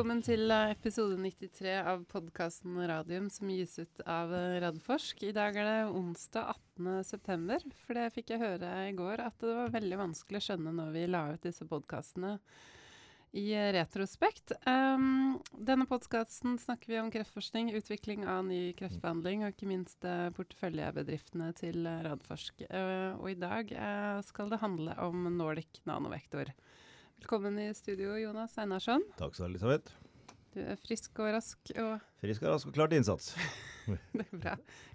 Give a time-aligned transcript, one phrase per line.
[0.00, 5.26] Velkommen til eh, episode 93 av podkasten Radium som gis ut av eh, Radforsk.
[5.28, 7.58] I dag er det onsdag 18.9.
[7.84, 10.94] For det fikk jeg høre i går at det var veldig vanskelig å skjønne når
[10.94, 12.32] vi la ut disse podkastene
[13.36, 14.56] i eh, retrospekt.
[14.64, 20.30] Um, denne podkasten snakker vi om kreftforskning, utvikling av ny kreftbehandling og ikke minst uh,
[20.40, 22.64] porteføljebedriftene til uh, Radforsk.
[22.72, 23.76] Uh, og i dag
[24.24, 26.56] skal det handle om Nordic nanovektor.
[27.20, 29.02] Velkommen i studio, Jonas Einarsson.
[29.18, 29.92] Takk skal du ha, Elisabeth.
[30.54, 33.34] Du er frisk og rask og Frisk og rask og klar til innsats.
[34.16, 34.54] det er bra.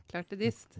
[0.09, 0.79] Klar til dist.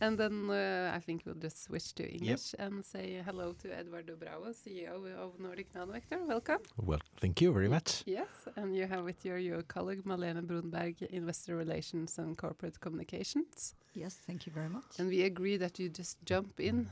[0.00, 2.60] And then uh, I think we'll just switch to English yep.
[2.60, 6.24] and say hello to Eduardo Bravo, CEO of Nordic Nanovector.
[6.24, 6.62] Welcome.
[6.76, 8.04] Well, thank you very much.
[8.06, 13.74] Yes, and you have with you your colleague Malene Brunberg, Investor Relations and Corporate Communications.
[13.92, 15.00] Yes, thank you very much.
[15.00, 16.88] And we agree that you just jump in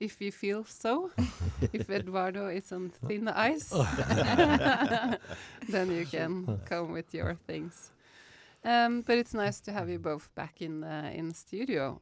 [0.00, 1.10] if you feel so.
[1.72, 3.70] if Eduardo is on thin ice,
[5.68, 7.90] then you can come with your things.
[8.64, 12.00] Um, but it's nice to have you both back in uh, in studio.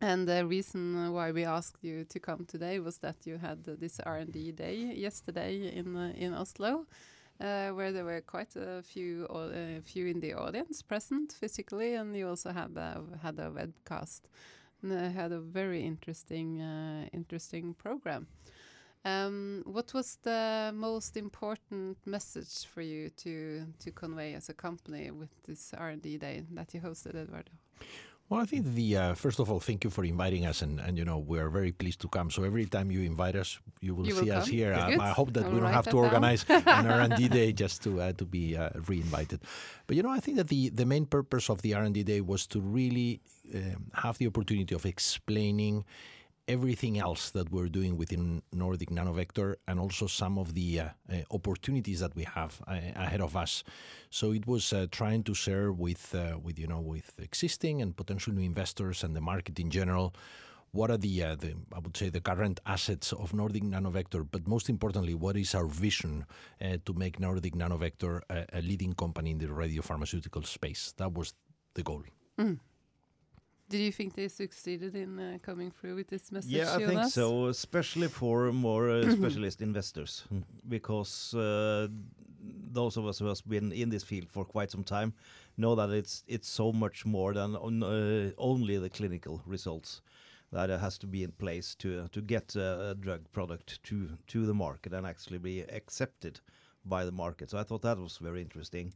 [0.00, 3.76] And the reason why we asked you to come today was that you had uh,
[3.78, 6.86] this R&D day yesterday in uh, in Oslo,
[7.40, 12.16] uh, where there were quite a few uh, few in the audience present physically, and
[12.16, 12.74] you also have
[13.22, 14.22] had a webcast
[14.90, 18.26] had a very interesting uh, interesting program.
[19.04, 25.10] Um, what was the most important message for you to to convey as a company
[25.10, 27.50] with this R and D day that you hosted, Eduardo?
[28.32, 30.96] Well, I think the uh, first of all, thank you for inviting us, and, and
[30.96, 32.30] you know we are very pleased to come.
[32.30, 34.72] So every time you invite us, you will you see will us here.
[34.72, 37.52] Um, I hope that I'll we don't have to organize an R and D day
[37.52, 39.40] just to uh, to be uh, re-invited.
[39.86, 42.04] But you know, I think that the the main purpose of the R and D
[42.04, 43.20] day was to really
[43.54, 45.84] um, have the opportunity of explaining
[46.48, 51.16] everything else that we're doing within Nordic Nanovector and also some of the uh, uh,
[51.30, 53.62] opportunities that we have uh, ahead of us.
[54.10, 57.96] So it was uh, trying to share with uh, with you know with existing and
[57.96, 60.14] potential new investors and the market in general
[60.72, 64.48] what are the, uh, the, I would say the current assets of Nordic Nanovector, but
[64.48, 66.24] most importantly, what is our vision
[66.62, 70.94] uh, to make Nordic Nanovector a, a, leading company in the radiopharmaceutical space?
[70.96, 71.34] That was
[71.74, 72.02] the goal.
[72.38, 72.58] Mm.
[73.72, 76.50] Did you think they succeeded in uh, coming through with this message?
[76.50, 76.88] Yeah, I Jonas?
[76.88, 80.40] think so, especially for more uh, specialist investors, hmm.
[80.68, 81.88] because uh,
[82.72, 85.14] those of us who have been in this field for quite some time
[85.56, 90.02] know that it's it's so much more than on, uh, only the clinical results
[90.50, 94.54] that has to be in place to to get a drug product to to the
[94.54, 96.40] market and actually be accepted
[96.84, 97.50] by the market.
[97.50, 98.92] So I thought that was very interesting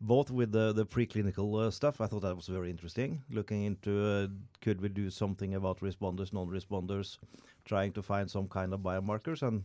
[0.00, 2.00] both with the the preclinical uh, stuff.
[2.00, 3.22] I thought that was very interesting.
[3.30, 4.26] Looking into uh,
[4.62, 7.18] could we do something about responders, non-responders,
[7.64, 9.64] trying to find some kind of biomarkers, and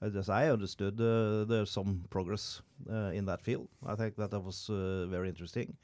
[0.00, 3.68] as I understood, uh, there's some progress uh, in that field.
[3.86, 5.76] I think that that was uh, very interesting.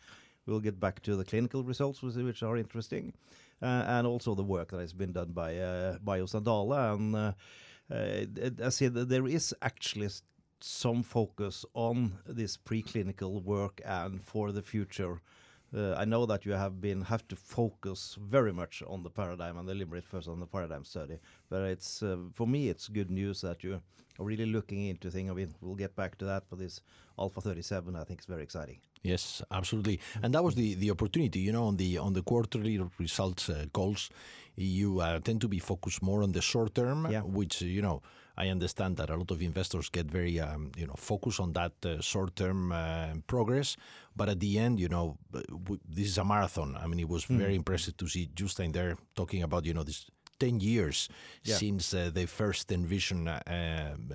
[0.47, 3.13] We'll get back to the clinical results, which are interesting,
[3.63, 6.95] uh, and also the work that has been done by uh, Biosandala.
[6.95, 10.09] And I see that there is actually
[10.61, 15.21] some focus on this preclinical work and for the future.
[15.77, 19.59] Uh, I know that you have been have to focus very much on the paradigm
[19.59, 21.19] and the deliberate first on the paradigm study,
[21.51, 25.31] but it's uh, for me it's good news that you are really looking into things.
[25.31, 26.81] I mean, we'll get back to that, but this
[27.19, 28.79] Alpha 37 I think is very exciting.
[29.03, 31.41] Yes, absolutely, and that was the the opportunity.
[31.41, 34.11] You know, on the on the quarterly results uh, calls,
[34.57, 37.21] you uh, tend to be focused more on the short term, yeah.
[37.21, 38.03] which you know
[38.39, 41.73] I understand that a lot of investors get very, um, you know, focused on that
[41.85, 43.77] uh, short-term uh, progress.
[44.15, 45.19] But at the end, you know,
[45.89, 46.77] this is a marathon.
[46.81, 47.37] I mean, it was mm.
[47.37, 50.07] very impressive to see Jostein there talking about, you know, this
[50.39, 51.09] 10 years
[51.43, 51.57] yeah.
[51.57, 53.41] since uh, they first envisioned uh,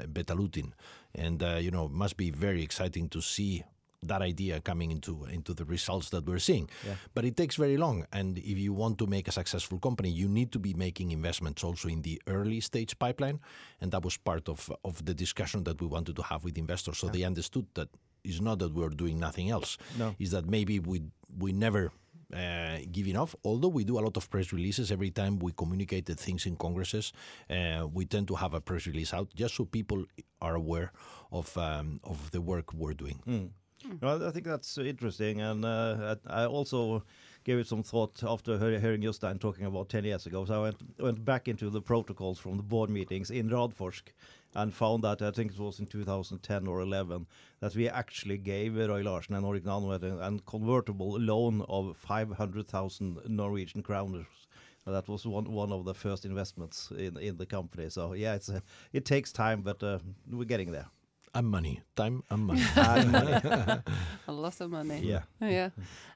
[0.07, 0.71] Betalutin.
[1.13, 3.63] And, uh, you know, it must be very exciting to see
[4.07, 6.69] that idea coming into into the results that we're seeing.
[6.85, 6.95] Yeah.
[7.13, 10.27] But it takes very long, and if you want to make a successful company, you
[10.27, 13.39] need to be making investments also in the early stage pipeline,
[13.81, 16.97] and that was part of of the discussion that we wanted to have with investors,
[16.97, 17.13] so yeah.
[17.13, 17.89] they understood that
[18.23, 19.77] it's not that we're doing nothing else.
[19.97, 20.15] No.
[20.19, 21.03] Is that maybe we
[21.37, 21.91] we never
[22.33, 23.35] uh, give enough.
[23.43, 26.55] Although we do a lot of press releases every time we communicate the things in
[26.55, 27.13] congresses,
[27.49, 30.05] uh, we tend to have a press release out just so people
[30.41, 30.91] are aware
[31.31, 33.21] of um, of the work we're doing.
[33.27, 33.49] Mm.
[33.87, 34.27] Mm.
[34.27, 37.03] I think that's interesting, and uh, I also
[37.43, 40.45] gave it some thought after hearing Jostein talking about 10 years ago.
[40.45, 44.03] So I went, went back into the protocols from the board meetings in Radforsk
[44.55, 47.25] and found that I think it was in 2010 or 11
[47.59, 53.83] that we actually gave Roy Larsen and Nordic Nano a convertible loan of 500,000 Norwegian
[53.83, 54.25] kroners.
[54.85, 57.89] That was one one of the first investments in in the company.
[57.89, 59.99] So yeah, it's a, it takes time, but uh,
[60.29, 60.87] we're getting there.
[61.35, 62.61] And money, time and money.
[62.75, 64.99] a lot of money.
[64.99, 65.23] Yeah.
[65.41, 65.69] Yeah.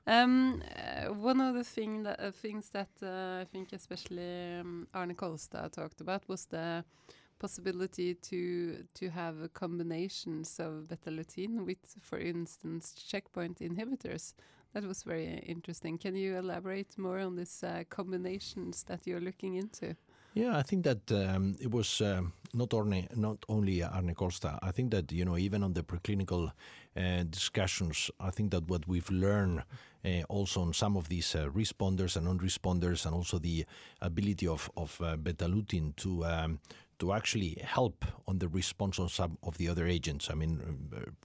[0.05, 4.87] Um, uh, one of the thing that, uh, things that uh, I think especially um,
[4.93, 6.83] Arne Kolstad talked about was the
[7.39, 14.33] possibility to to have combinations of Betalutin with, for instance, checkpoint inhibitors.
[14.73, 15.97] That was very interesting.
[15.97, 19.95] Can you elaborate more on these uh, combinations that you're looking into?
[20.38, 24.60] Yeah, I think that um, it was um, not only not only Arne Kolstad.
[24.62, 26.51] I think that you know even on the preclinical
[26.95, 29.63] uh, discussions, I think that what we've learned
[30.06, 33.66] uh, also on some of these uh, responders and non-responders, and also the
[34.00, 36.60] ability of of uh, Betalutin to um,
[36.99, 40.29] to actually help on the response on some of the other agents.
[40.29, 40.61] I mean,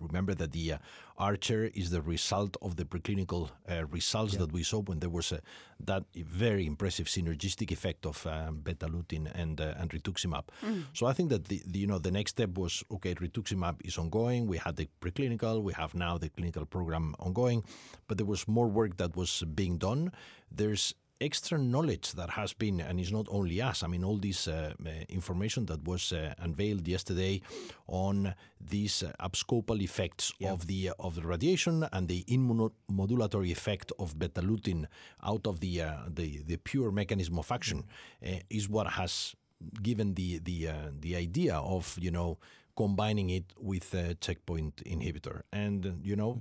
[0.00, 0.78] remember that the uh,
[1.18, 4.40] Archer is the result of the preclinical uh, results yeah.
[4.40, 5.40] that we saw when there was a,
[5.80, 10.44] that very impressive synergistic effect of um, Betalutin and uh, and rituximab.
[10.62, 10.84] Mm.
[10.92, 13.14] So I think that the, the, you know the next step was okay.
[13.14, 14.46] Rituximab is ongoing.
[14.46, 15.62] We had the preclinical.
[15.62, 17.64] We have now the clinical program ongoing,
[18.08, 20.12] but there was more work that was being done.
[20.50, 24.48] There's extra knowledge that has been, and it's not only us, I mean, all this
[24.48, 27.40] uh, uh, information that was uh, unveiled yesterday
[27.86, 30.52] on these uh, abscopal effects yeah.
[30.52, 34.86] of the of the radiation and the immunomodulatory effect of Betalutin
[35.22, 37.84] out of the, uh, the, the pure mechanism of action
[38.26, 39.34] uh, is what has
[39.82, 40.68] given the the
[41.00, 42.36] the idea of you know
[42.76, 46.40] combining it with a checkpoint inhibitor and you know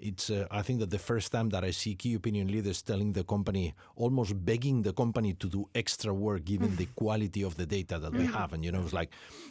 [0.00, 3.12] it's uh, I think that the first time that I see key opinion leaders telling
[3.12, 7.66] the company, almost begging the company to do extra work given the quality of the
[7.66, 8.32] data that we mm-hmm.
[8.32, 9.10] have, and you know it's like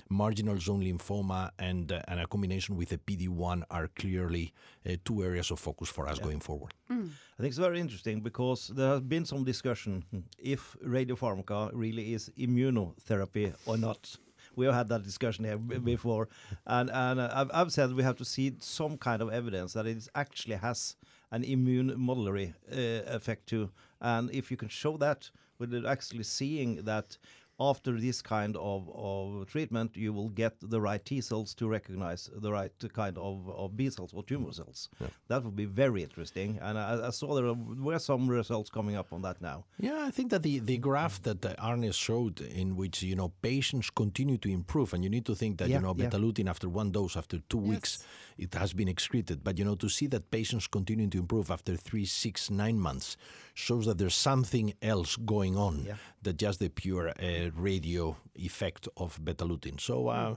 [0.10, 4.54] marginal zone lymphoma and uh, and a combination with a PD one are clearly
[4.88, 6.24] uh, two areas of focus for us yeah.
[6.24, 6.74] going forward.
[6.92, 7.10] Mm.
[7.38, 10.04] I think it's very interesting because there has been some discussion
[10.38, 14.18] if radiopharmaca really is immunotherapy or not
[14.60, 16.28] we have had that discussion here before,
[16.68, 19.88] and and uh, I've, I've, said we have to see some kind of evidence that
[19.88, 20.98] it actually has
[21.32, 23.70] an immune modulatory uh, effect too,
[24.02, 27.18] and if you can show that with actually seeing that
[27.60, 32.30] after this kind of, of treatment, you will get the right T cells to recognize
[32.34, 34.90] the right kind of, of B cells or tumor cells.
[35.00, 35.08] Yeah.
[35.28, 36.60] That would be very interesting.
[36.62, 39.66] And I, I, saw there were some results coming up on that now.
[39.80, 43.90] Yeah, I think that the, the graph that Arne showed, in which you know patients
[43.90, 46.52] continue to improve, and you need to think that yeah, you know Betalutin yeah.
[46.52, 47.70] after one dose, after two yes.
[47.70, 48.04] weeks,
[48.40, 49.44] it has been excreted.
[49.44, 53.18] But you know to see that patients continue to improve after three, six, nine months
[53.54, 55.96] shows that there's something else going on yeah.
[56.22, 59.80] than just the pure uh, radio effect of Betalutin.
[59.80, 60.08] So.
[60.08, 60.36] Uh,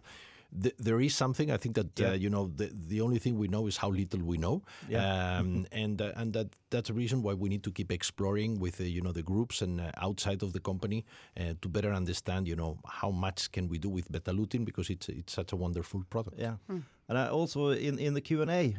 [0.60, 1.50] th- there is something.
[1.50, 2.10] I think that uh, yeah.
[2.10, 5.38] uh, you know the the only thing we know is how little we know, yeah.
[5.38, 8.80] um, and uh, and that that's a reason why we need to keep exploring with
[8.80, 11.04] uh, you know the groups and uh, outside of the company
[11.38, 15.08] uh, to better understand you know how much can we do with Betalutin because it's
[15.08, 16.38] it's such a wonderful product.
[16.38, 16.56] Yeah.
[16.70, 16.82] Mm.
[17.08, 18.76] And I also in in the Q and A,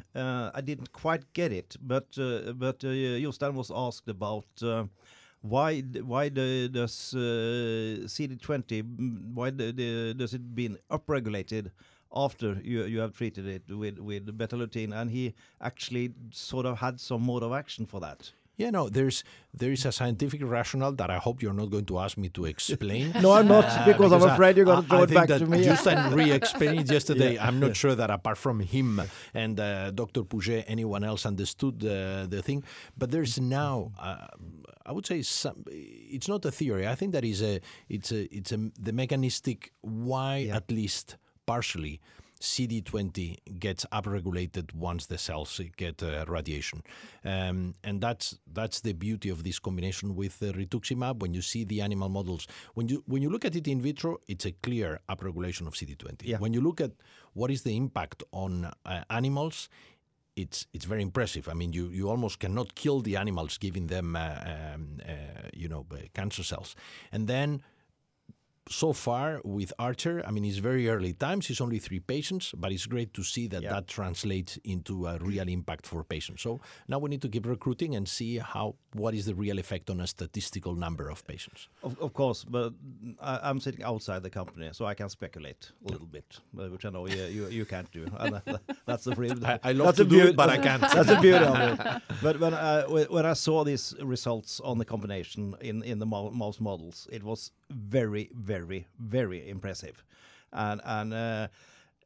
[0.55, 4.45] I didn't quite get it, but but uh, Jostein was asked about
[5.43, 11.69] why why the, does uh, CD20 why the, the, does it been upregulated
[12.15, 16.99] after you you have treated it with with Betalutin and he actually sort of had
[16.99, 19.23] some mode of action for that yeah, no, there's
[19.53, 22.45] there is a scientific rationale that I hope you're not going to ask me to
[22.45, 23.11] explain.
[23.21, 25.65] no, I'm not uh, because, I'm afraid you're going to throw it back to me.
[25.65, 27.23] Jostein re-explained it yesterday.
[27.33, 27.47] Yeah.
[27.47, 29.01] I'm not sure that apart from him
[29.33, 30.23] and uh, Dr.
[30.23, 32.63] Pouget, anyone else understood uh, the thing.
[32.97, 34.27] But there's now, uh,
[34.85, 36.87] I would say, some, it's not a theory.
[36.87, 40.57] I think that is a it's a it's a the mechanistic why yeah.
[40.57, 42.01] at least partially
[42.43, 46.83] CD20 gets upregulated once the cells get uh, radiation,
[47.23, 51.19] um, and that's that's the beauty of this combination with uh, rituximab.
[51.19, 54.17] When you see the animal models, when you when you look at it in vitro,
[54.27, 56.23] it's a clear upregulation of CD20.
[56.23, 56.37] Yeah.
[56.37, 56.91] When you look at
[57.33, 59.69] what is the impact on uh, animals,
[60.35, 61.47] it's it's very impressive.
[61.47, 65.69] I mean, you, you almost cannot kill the animals, giving them uh, um, uh, you
[65.69, 66.75] know uh, cancer cells,
[67.11, 67.63] and then
[68.69, 71.49] so far with Archer, I mean, it's very early times.
[71.49, 73.71] It's only three patients, but it's great to see that yeah.
[73.71, 76.41] that translates into a real impact for patients.
[76.43, 79.89] So now we need to keep recruiting and see how what is the real effect
[79.89, 81.67] on a statistical number of patients.
[81.81, 82.73] Of, of course, but
[83.19, 86.85] I, am sitting outside the company, so I can speculate a little bit, uh, which
[86.85, 88.05] I know you you, you can't do.
[88.85, 89.43] that's the freedom.
[89.45, 90.81] I, I love to do it, but I can't.
[90.93, 92.01] that's the beauty of it.
[92.21, 96.05] But uh, when I, when I saw these results on the combination in in the
[96.05, 100.03] mouse models, it was very, very, very impressive.
[100.51, 101.47] And and uh,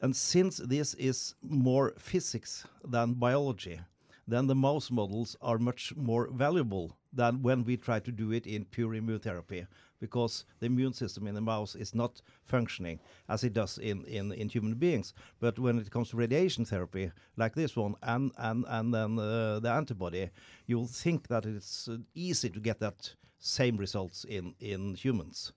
[0.01, 3.79] and since this is more physics than biology,
[4.27, 8.45] then the mouse models are much more valuable than when we try to do it
[8.45, 9.67] in pure immunotherapy.
[9.99, 14.31] because the immune system in the mouse is not functioning as it does in, in,
[14.31, 15.13] in human beings.
[15.39, 19.59] But when it comes to radiation therapy, like this one, and, and, and then uh,
[19.59, 20.29] the antibody,
[20.65, 25.53] you'll think that it's uh, easy to get that same results in, in humans.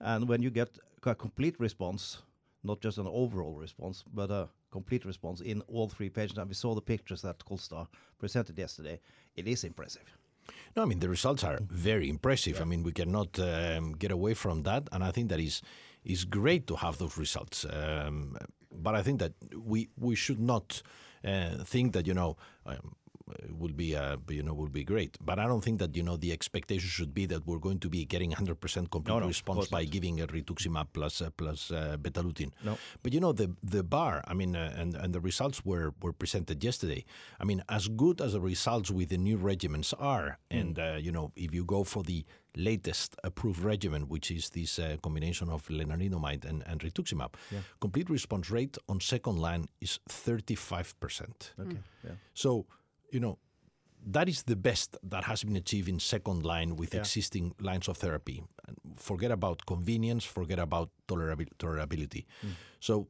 [0.00, 2.22] And when you get a complete response,
[2.62, 6.54] not just an overall response, but a complete response in all three patients, and we
[6.54, 7.86] saw the pictures that Costa
[8.18, 9.00] presented yesterday,
[9.36, 10.16] it is impressive.
[10.76, 12.56] No, I mean the results are very impressive.
[12.56, 12.62] Yeah.
[12.62, 15.62] I mean we cannot um, get away from that, and I think that is
[16.04, 17.64] is great to have those results.
[17.64, 18.36] Um,
[18.70, 20.82] but I think that we we should not
[21.24, 22.36] uh, think that you know.
[22.64, 22.96] Um,
[23.58, 25.16] will be uh, you know will be great.
[25.24, 27.88] But I don't think that you know the expectation should be that we're going to
[27.88, 31.96] be getting 100% complete no, no, response by giving a rituximab plus uh, plus uh,
[32.00, 32.50] betalutin.
[32.64, 32.78] No.
[33.02, 34.22] But you know the the bar.
[34.26, 37.04] I mean, uh, and and the results were were presented yesterday.
[37.40, 40.60] I mean, as good as the results with the new regimens are, mm.
[40.60, 42.24] and uh, you know if you go for the
[42.56, 47.58] latest approved regimen, which is this uh, combination of lenalidomide and, and rituximab, yeah.
[47.80, 50.94] complete response rate on second line is 35%.
[51.60, 51.76] Okay.
[51.76, 51.76] Mm.
[52.02, 52.10] Yeah.
[52.32, 52.66] So
[53.10, 53.38] you know,
[54.06, 57.00] that is the best that has been achieved in second line with yeah.
[57.00, 58.44] existing lines of therapy.
[58.96, 62.24] Forget about convenience, forget about tolerabil- tolerability.
[62.44, 62.52] Mm.
[62.78, 63.08] So,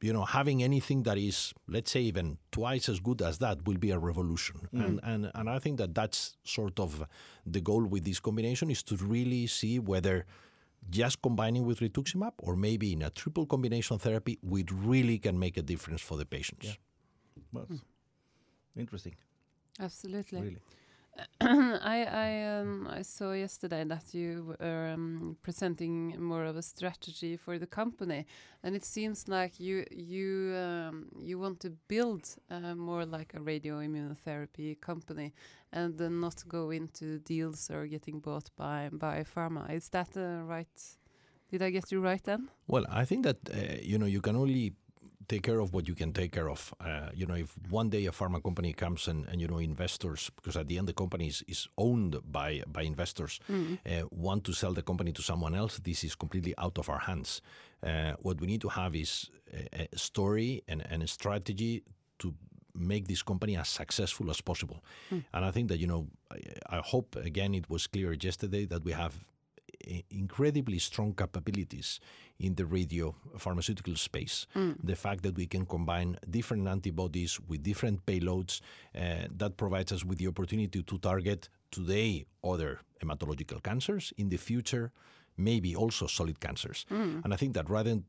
[0.00, 3.78] you know, having anything that is, let's say, even twice as good as that will
[3.78, 4.68] be a revolution.
[4.74, 4.86] Mm.
[4.86, 7.04] And, and, and I think that that's sort of
[7.46, 10.26] the goal with this combination is to really see whether
[10.90, 15.56] just combining with rituximab or maybe in a triple combination therapy, we really can make
[15.56, 16.66] a difference for the patients.
[16.66, 16.72] Yeah.
[17.52, 17.80] Well, mm
[18.76, 19.16] interesting.
[19.80, 20.40] Absolutely.
[20.40, 20.62] Really.
[21.40, 27.36] I I um, I saw yesterday that you were um, presenting more of a strategy
[27.36, 28.26] for the company,
[28.62, 33.40] and it seems like you you um, you want to build uh, more like a
[33.40, 35.32] radio immunotherapy company,
[35.72, 39.70] and uh, not go into deals or getting bought by by pharma.
[39.72, 40.98] Is that uh, right?
[41.50, 42.50] Did I get you right then?
[42.66, 44.74] Well, I think that uh, you know you can only
[45.28, 46.74] take care of what you can take care of.
[46.80, 50.30] Uh, you know, if one day a pharma company comes and, and you know investors,
[50.36, 53.78] because at the end the company is, is owned by by investors, mm.
[53.86, 56.98] uh, want to sell the company to someone else, this is completely out of our
[56.98, 57.42] hands.
[57.82, 61.82] Uh, what we need to have is a, a story and, and a strategy
[62.18, 62.34] to
[62.74, 64.82] make this company as successful as possible.
[65.10, 65.24] Mm.
[65.34, 68.84] And I think that you know, I, I hope again it was clear yesterday that
[68.84, 69.14] we have
[70.10, 72.00] incredibly strong capabilities
[72.38, 74.46] in the radio pharmaceutical space.
[74.54, 74.76] Mm.
[74.82, 78.60] The fact that we can combine different antibodies with different payloads
[78.94, 84.36] uh, that provides us with the opportunity to target today other hematological cancers, in the
[84.36, 84.90] future
[85.36, 86.84] maybe also solid cancers.
[86.90, 87.24] Mm.
[87.24, 88.04] And I think that rather than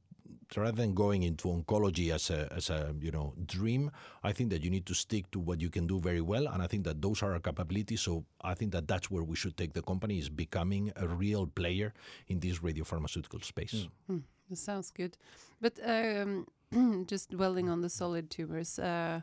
[0.58, 3.92] rather than going into oncology as a as a you know dream,
[4.24, 6.62] I think that you need to stick to what you can do very well, and
[6.62, 8.02] I think that those are our capabilities.
[8.02, 11.48] So I think that that's where we should take the company is becoming a real
[11.48, 11.94] player
[12.28, 13.88] in this radiopharmaceutical space.
[14.10, 14.16] Mm.
[14.16, 15.18] Mm, that sounds good,
[15.62, 16.48] but um,
[17.08, 19.22] just dwelling on the solid tumors, uh,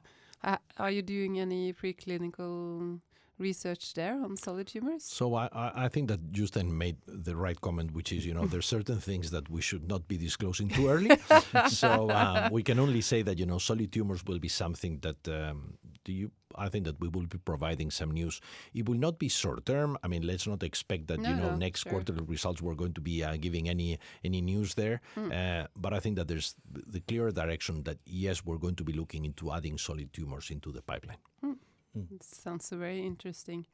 [0.78, 3.00] are you doing any preclinical?
[3.38, 5.04] Research there on solid tumors?
[5.04, 8.66] So I, I think that Jostein made the right comment, which is, you know, there's
[8.66, 11.18] certain things that we should not be disclosing too early.
[11.68, 15.28] so um, we can only say that, you know, solid tumors will be something that
[15.28, 15.74] um,
[16.04, 18.40] do you I think that we will be providing some news.
[18.74, 19.98] It will not be short term.
[20.02, 21.92] I mean, let's not expect that no, you know no, next sure.
[21.92, 25.00] quarterly results we're going to be uh, giving any any news there.
[25.16, 25.32] Mm.
[25.32, 28.92] Uh, but I think that there's the clear direction that yes, we're going to be
[28.92, 31.18] looking into adding solid tumors into the pipeline.
[31.44, 31.55] Mm.
[31.96, 32.22] Mm.
[32.22, 33.66] sounds very interesting.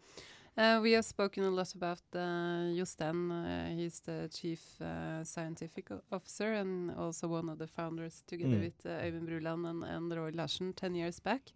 [0.57, 3.31] Uh, we have spoken a lot about uh, Jostein.
[3.31, 8.65] Uh, he's the chief uh, scientific officer and also one of the founders, together mm.
[8.65, 11.53] with uh, Øyvind Bruland and, and Roy Larsen, 10 years back.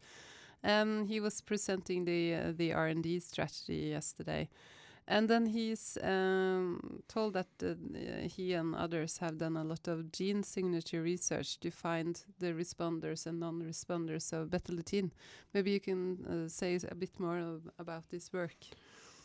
[0.65, 4.49] Um, he was presenting the uh, the R&D strategy yesterday.
[5.09, 7.75] And then he's um, told that uh,
[8.29, 13.27] he and others have done a lot of gene signature research to find the responders
[13.27, 15.13] and non-responders of Betalutin.
[15.55, 18.57] Maybe you can uh, say a bit more of, about this work.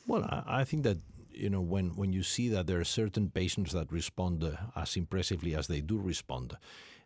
[0.06, 0.98] Well, I, I, think that
[1.32, 4.96] you know when when you see that there are certain patients that respond uh, as
[4.96, 6.58] impressively as they do respond,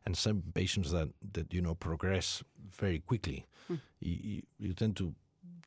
[0.06, 3.80] and some patients that that you know progress very quickly, mm.
[4.00, 5.14] you, you tend to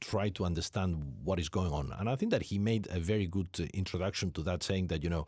[0.00, 1.93] try to understand what is going on.
[1.99, 5.02] And I think that he made a very good uh, introduction to that, saying that,
[5.02, 5.26] you know,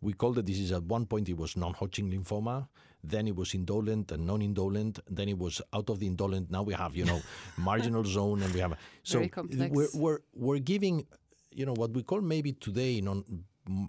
[0.00, 2.68] we called the disease at one point it was non-Hodgkin lymphoma,
[3.02, 6.50] then it was indolent and non-indolent, then it was out of the indolent.
[6.50, 7.20] Now we have, you know,
[7.56, 9.26] marginal zone, and we have so
[9.70, 11.06] we're, we're we're giving,
[11.50, 13.24] you know, what we call maybe today non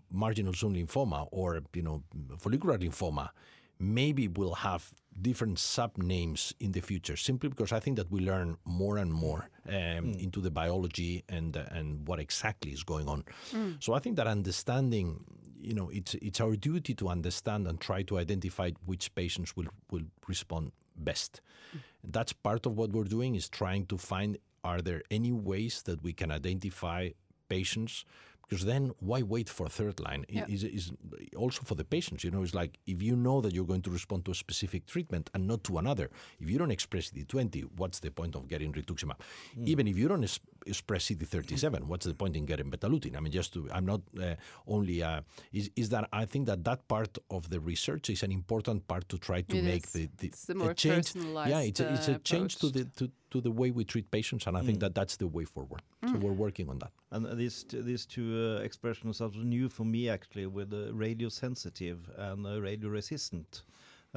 [0.09, 2.01] marginal zone lymphoma or you know
[2.39, 3.29] follicular lymphoma
[3.77, 4.89] maybe we'll have
[5.21, 9.11] different sub names in the future simply because I think that we learn more and
[9.11, 10.23] more um, mm.
[10.23, 13.23] into the biology and uh, and what exactly is going on.
[13.51, 13.83] Mm.
[13.83, 15.23] So I think that understanding
[15.65, 19.67] you know, it's it's our duty to understand and try to identify which patients will
[19.89, 21.41] will respond best.
[21.75, 21.79] Mm.
[22.03, 26.03] That's part of what we're doing is trying to find are there any ways that
[26.03, 27.09] we can identify
[27.49, 28.05] patients
[28.47, 30.45] because then why wait for third line yeah.
[30.47, 30.91] is, is
[31.35, 33.89] also for the patients you know it's like if you know that you're going to
[33.89, 36.09] respond to a specific treatment and not to another
[36.39, 39.17] if you don't express cd20 what's the point of getting rituximab
[39.57, 39.67] mm.
[39.67, 40.23] even if you don't
[40.65, 44.01] es- express cd37 what's the point in getting betalutin i mean just to i'm not
[44.21, 44.35] uh,
[44.67, 48.31] only uh, is, is that i think that that part of the research is an
[48.31, 49.91] important part to try to it make is.
[49.91, 51.15] the, the, the change
[51.47, 54.47] yeah it's a, it's a change to the to, to the way we treat patients,
[54.47, 54.81] and I think mm.
[54.81, 55.81] that that's the way forward.
[56.03, 56.11] Mm.
[56.11, 56.91] So we're working on that.
[57.11, 61.99] And these these two uh, expressions are new for me actually, with uh, radio sensitive
[62.17, 63.63] and uh, radio resistant.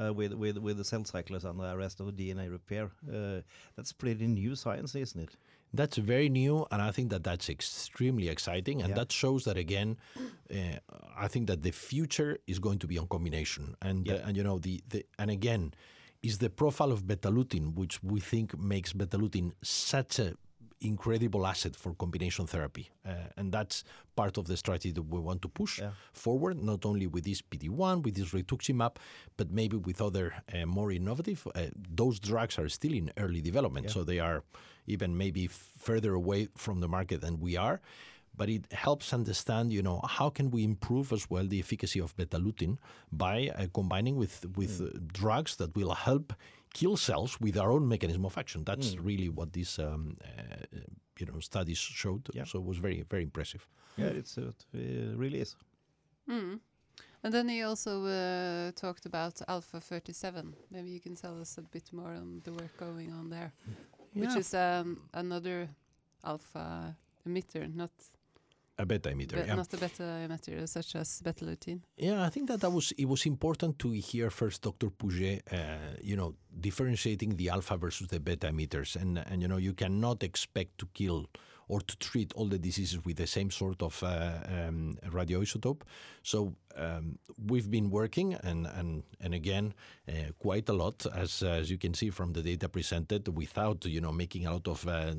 [0.01, 3.41] Uh, with with with the cell cyclers and the rest of DNA repair, uh,
[3.75, 5.35] that's pretty new science, isn't it?
[5.73, 8.95] That's very new, and I think that that's extremely exciting, and yeah.
[8.95, 9.97] that shows that again.
[10.51, 10.79] Uh,
[11.15, 14.25] I think that the future is going to be on combination, and yeah.
[14.25, 15.73] and you know the, the and again,
[16.23, 20.33] is the profile of Betalutin, which we think makes Betalutin such a
[20.81, 22.89] incredible asset for combination therapy.
[23.05, 23.83] Uh, and that's
[24.15, 25.91] part of the strategy that we want to push yeah.
[26.13, 28.95] forward, not only with this PD-1, with this rituximab,
[29.37, 31.47] but maybe with other uh, more innovative.
[31.55, 33.91] Uh, those drugs are still in early development, yeah.
[33.91, 34.43] so they are
[34.87, 37.79] even maybe further away from the market than we are
[38.39, 42.15] but it helps understand, you know, how can we improve as well the efficacy of
[42.15, 42.77] betalutin
[43.11, 44.95] by uh, combining with with mm.
[44.95, 46.33] uh, drugs that will help
[46.73, 48.63] kill cells with our own mechanism of action.
[48.63, 49.05] That's mm.
[49.05, 50.77] really what these um, uh,
[51.19, 52.29] you know studies showed.
[52.33, 52.45] Yeah.
[52.45, 53.67] So it was very very impressive.
[53.97, 55.55] Yeah, it's uh, it really is.
[56.29, 56.59] Mm.
[57.23, 60.55] And then he also uh, talked about Alpha 37.
[60.71, 63.51] Maybe you can tell us a bit more on the work going on there,
[64.13, 64.21] yeah.
[64.21, 65.67] which is um, another
[66.23, 66.95] alpha
[67.27, 67.91] emitter, not
[68.79, 69.55] a beta emitter, Be yeah.
[69.55, 71.81] not a beta emitter such as betalutin.
[71.97, 74.89] Yeah, I think that, that was it was important to hear first Dr.
[74.89, 79.57] Pouget, uh, you know, differentiating the alpha versus the beta emitters, and and you know
[79.57, 81.27] you cannot expect to kill
[81.69, 85.81] or to treat all the diseases with the same sort of uh, um, radioisotope.
[86.23, 89.73] So um, we've been working, and and and again,
[90.07, 94.01] uh, quite a lot, as as you can see from the data presented, without you
[94.01, 95.13] know making a lot of uh,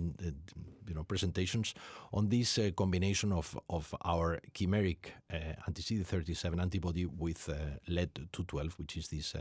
[0.89, 1.73] you know presentations
[2.13, 7.55] on this uh, combination of of our chimeric uh, anti-CD37 antibody with uh,
[7.89, 9.35] lead-212, which is this.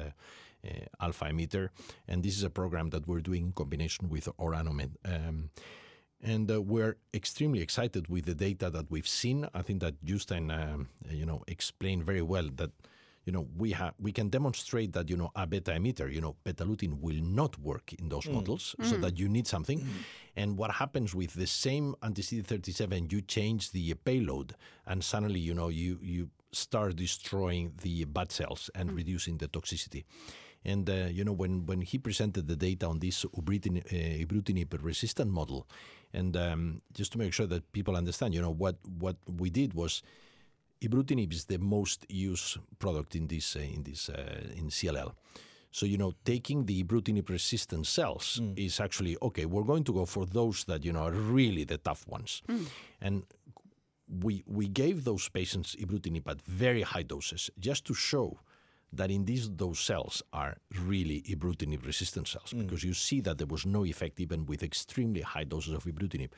[1.00, 1.70] alpha emitter,
[2.06, 4.92] and this is a program that we're doing in combination with Orano Med.
[5.06, 5.50] Um,
[6.22, 9.48] and uh, we're extremely excited with the data that we've seen.
[9.54, 12.72] I think that Jostein, um, you know, explained very well that,
[13.26, 16.36] you know, we have we can demonstrate that you know a beta emitter, you know,
[16.44, 18.34] betalutin will not work in those mm.
[18.34, 18.90] models, mm.
[18.90, 19.80] so that you need something.
[19.80, 19.88] Mm.
[20.36, 24.56] And what happens with the same anti-CD37, you change the payload,
[24.88, 28.96] and suddenly, you know, you you start destroying the bad cells and mm.
[28.96, 30.06] reducing the toxicity.
[30.66, 35.32] And uh, you know, when when he presented the data on this ibrutinib, uh, resistant
[35.32, 35.68] model,
[36.14, 39.74] and um, just to make sure that people understand, you know, what what we did
[39.74, 40.02] was
[40.82, 45.14] ibrutinib is the most used product in this uh, in this uh, in CLL.
[45.72, 48.58] So you know, taking the ibrutinib resistant cells mm.
[48.58, 49.46] is actually okay.
[49.46, 52.66] We're going to go for those that you know are really the tough ones, mm.
[53.02, 53.24] and
[54.24, 58.40] we we gave those patients ibrutinib at very high doses just to show
[58.92, 62.62] that in these those cells are really ibrutinib resistant cells mm.
[62.62, 66.30] because you see that there was no effect even with extremely high doses of ibrutinib.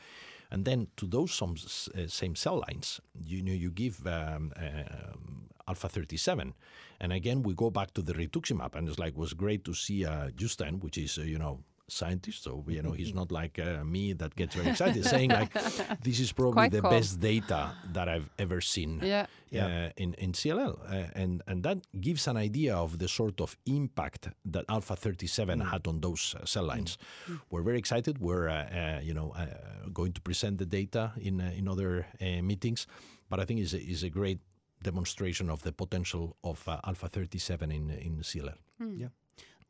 [0.52, 1.56] And then to those some,
[1.96, 4.84] uh, same cell lines, you know, you give um, uh,
[5.68, 6.54] alpha 37,
[7.00, 10.06] and again we go back to the rituximab, and it's like was great to see
[10.06, 13.84] uh, Jostein, which is uh, you know scientist, so you know he's not like uh,
[13.84, 15.54] me that gets very excited, saying like
[16.02, 19.00] this is probably Quite the best data that I've ever seen
[19.52, 19.66] yeah.
[19.66, 23.58] Uh, in in CLL, uh, and and that gives an idea of the sort of
[23.66, 25.70] impact that alpha 37 mm.
[25.70, 26.98] had on those uh, cell lines.
[27.28, 27.42] Mm.
[27.50, 28.20] We're very excited.
[28.20, 29.34] We're uh, uh, you know
[29.94, 32.08] going to present the data in in other
[32.42, 32.88] meetings,
[33.30, 34.40] but I think is is a great
[34.84, 38.58] demonstration of the potential of alpha 37 in in CLL.
[38.82, 39.00] Mm.
[39.00, 39.08] Yeah.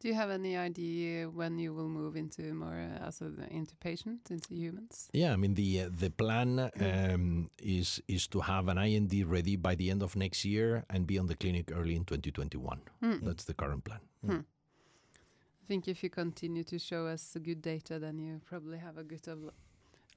[0.01, 3.75] Do you have any idea when you will move into more uh, as a, into
[3.75, 5.09] patients, into humans?
[5.13, 9.57] Yeah, I mean the uh, the plan um, is is to have an IND ready
[9.57, 12.81] by the end of next year and be on the clinic early in 2021.
[13.03, 13.23] Mm.
[13.23, 13.99] That's the current plan.
[14.25, 14.31] Hmm.
[14.31, 19.03] I think if you continue to show us good data, then you probably have a
[19.03, 19.43] good of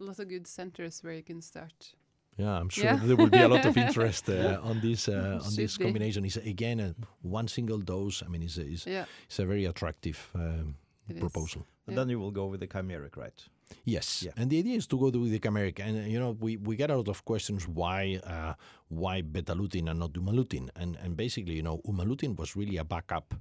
[0.01, 1.95] a lot of good centers where you can start
[2.37, 3.01] yeah, I'm sure yeah.
[3.03, 6.25] there will be a lot of interest uh, on this uh, on this combination.
[6.25, 8.23] Is again a one single dose.
[8.23, 9.05] I mean, it's a, it's, yeah.
[9.27, 10.75] it's a very attractive um,
[11.21, 11.67] proposal.
[11.87, 13.39] And then you will go with the chimeric, right?
[13.85, 14.33] Yes, Yeah.
[14.37, 16.77] and the idea is to go with the chimeric, and uh, you know we, we
[16.77, 18.55] get a lot of questions why uh,
[18.89, 23.35] why betalutin and not umalutin, and and basically you know umalutin was really a backup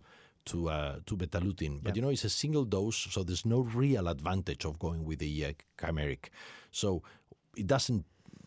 [0.45, 1.95] to uh, to betalutin, but Yeah.
[1.95, 5.45] you know it's a single dose, so there's no real advantage of going with the
[5.45, 6.29] uh, chimeric,
[6.71, 7.03] so
[7.56, 8.06] it doesn't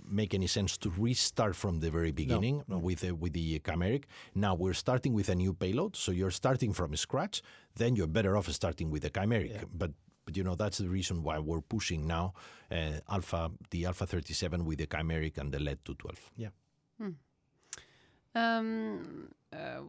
[0.09, 4.05] make any sense to restart from the very beginning with uh, with the chimeric.
[4.35, 7.42] Now we're starting with a new payload, so you're starting from scratch.
[7.75, 9.64] Then you're better off starting with the chimeric.
[9.73, 9.92] But
[10.25, 12.35] but you know that's the reason why we're pushing now
[12.71, 16.31] uh, alpha the alpha 37 with the chimeric and the lead 212.
[16.37, 16.49] Yeah.
[18.35, 19.81] Um, uh,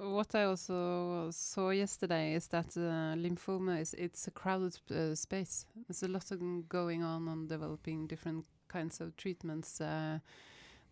[0.00, 5.66] what I also saw yesterday is that uh, lymphoma is it's a crowded uh, space.
[5.86, 10.18] There's a lot of going on on developing different kinds of treatments, uh,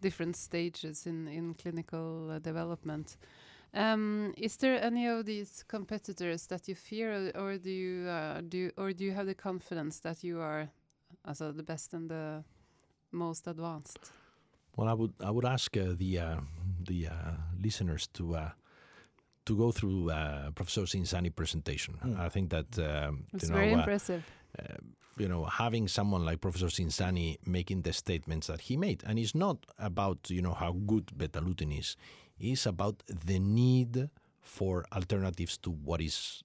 [0.01, 3.17] different stages in in clinical uh, development.
[3.73, 8.41] Um, is there any of these competitors that you fear, or, or do you uh,
[8.49, 10.69] do you, or do you have the confidence that you are,
[11.25, 12.45] also the best and the
[13.13, 14.13] most advanced?
[14.77, 16.41] Well, I would I would ask uh, the uh,
[16.89, 17.13] the uh,
[17.63, 18.51] listeners to uh,
[19.45, 21.99] to go through uh, Professor Zinzani presentation.
[22.05, 22.19] Mm.
[22.19, 24.23] I think that um, It's you know very uh, impressive.
[24.61, 24.75] Uh,
[25.17, 29.35] you know, having someone like Professor Zinzani making the statements that he made, and it's
[29.35, 31.97] not about you know how good betalutin is,
[32.39, 34.09] it's about the need
[34.41, 36.43] for alternatives to what is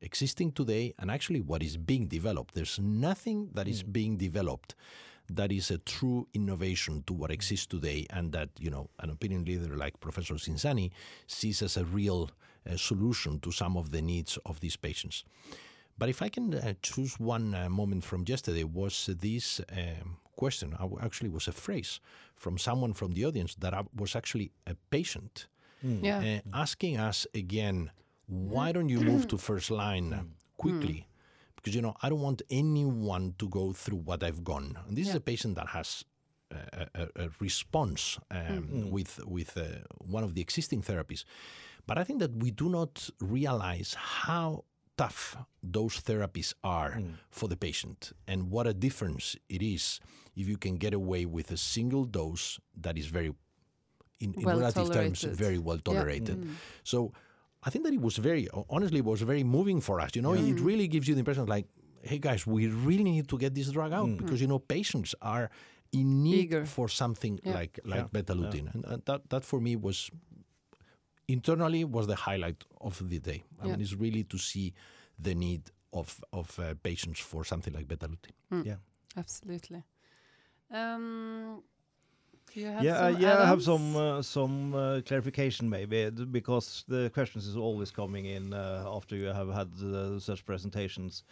[0.00, 2.54] existing today and actually what is being developed.
[2.54, 4.74] There's nothing that is being developed
[5.30, 9.44] that is a true innovation to what exists today, and that you know an opinion
[9.44, 10.90] leader like Professor Zinzani
[11.26, 12.30] sees as a real
[12.68, 15.24] uh, solution to some of the needs of these patients.
[15.98, 20.74] But if I can uh, choose one uh, moment from yesterday, was this um, question?
[20.74, 22.00] I w- actually was a phrase
[22.36, 25.46] from someone from the audience that I was actually a patient
[25.82, 26.18] Yeah.
[26.18, 27.90] uh, asking us again,
[28.26, 30.22] why don't you move to first line uh,
[30.56, 31.06] quickly?
[31.56, 34.78] Because you know, I don't want anyone to go through what I've gone.
[34.86, 36.04] And this is a patient that has
[36.50, 39.62] a, a, a response um, with with uh,
[39.98, 41.24] one of the existing therapies,
[41.86, 44.64] but I think that we do not realize how
[44.98, 47.12] tough those therapies are hmm.
[47.30, 50.00] for the patient and what a difference it is
[50.36, 53.32] if you can get away with a single dose that is very
[54.20, 55.88] in, in Well relative terms very well Yeah.
[55.88, 56.38] tolerated.
[56.44, 56.52] Hmm.
[56.84, 57.12] So
[57.62, 60.10] I think that it was very honestly it was very moving for us.
[60.16, 61.66] You know, it really gives you the impression like,
[62.02, 64.16] hey guys, we really need to get this drug out hmm.
[64.16, 65.50] because you know patients are
[65.92, 66.64] in need Eager.
[66.66, 67.54] for something Yeah.
[67.58, 68.20] like like Yeah.
[68.20, 70.10] betalutin, and, and that that for me was
[71.28, 73.42] internally was the highlight of the day.
[73.60, 73.72] I Yeah.
[73.72, 74.72] mean, it's really to see
[75.22, 75.62] the need
[75.92, 78.32] of of uh, patients for something like betalutin.
[78.64, 78.76] Yeah.
[79.16, 79.82] Absolutely.
[80.70, 81.62] Um,
[82.54, 83.42] do you have yeah, uh, yeah.
[83.42, 88.52] I have some uh, some uh, clarification maybe because the questions is always coming in
[88.52, 91.24] uh, after you have had uh, such presentations,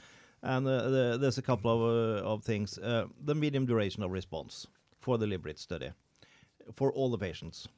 [0.42, 2.78] and uh, the, there's a couple of uh, of things.
[2.78, 4.66] Uh, the medium duration of response
[5.00, 5.90] for the LYMRIT study
[6.74, 7.68] for all the patients,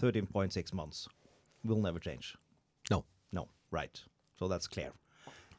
[0.00, 1.08] 13.6 months,
[1.64, 2.36] will never change.
[2.90, 3.04] No.
[3.32, 4.00] No, right.
[4.38, 4.92] So that's clear.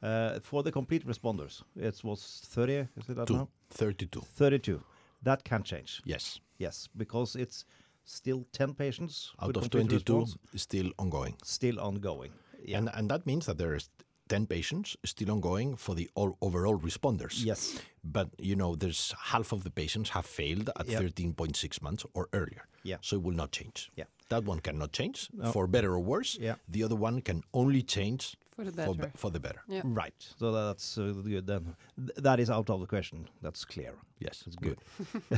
[0.03, 2.73] Uh, for the complete responders, it was 30.
[2.73, 3.49] Is it that Two, now?
[3.71, 4.21] 32.
[4.21, 4.81] 32.
[5.23, 6.01] That can change.
[6.05, 6.39] Yes.
[6.57, 7.65] Yes, because it's
[8.05, 11.35] still 10 patients Out of 22, response, still ongoing.
[11.43, 12.31] still ongoing.
[12.63, 12.77] Yeah.
[12.77, 13.89] And, and that means that there is
[14.27, 17.43] 10 patients still ongoing for the all, overall responders.
[17.45, 17.79] yes.
[18.03, 21.01] But, you know, there's half of the patients have failed at Yep.
[21.01, 22.67] 13.6 months or earlier.
[22.83, 22.97] Yeah.
[23.01, 23.91] So it will not change.
[23.95, 24.05] Yeah.
[24.29, 25.51] That one cannot change No.
[25.51, 26.37] for better or worse.
[26.39, 26.55] Yeah.
[26.69, 29.09] The other one can only change For the for, better.
[29.11, 29.61] be- for the better.
[29.67, 29.81] Yeah.
[29.85, 30.13] Right.
[30.39, 31.75] So that's uh, good then.
[31.97, 33.27] Th- that is out of the question.
[33.41, 33.93] That's clear.
[34.19, 34.77] Yes, That's good.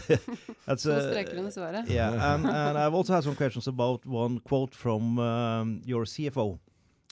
[0.65, 1.87] That's To uh, streker under svaret.
[1.89, 6.59] yeah, and, and I've also had some questions about one quote from um, your CFO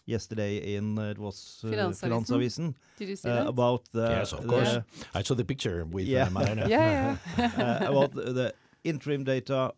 [0.06, 2.10] yesterday in uh, it was uh, Finansavisen.
[2.10, 3.48] Finansavisen Did you see uh, that?
[3.48, 4.78] about the, yes, of the- course.
[5.14, 6.28] I saw the picture with Yeah.
[6.28, 6.68] uh, Marina.
[6.70, 7.52] yeah, yeah.
[7.58, 9.74] uh, about the, the interim data